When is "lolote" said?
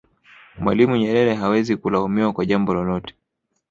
2.73-3.13